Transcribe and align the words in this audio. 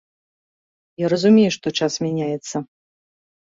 Я 1.03 1.11
разумею, 1.13 1.51
што 1.59 1.67
час 1.83 2.01
мяняецца. 2.07 2.55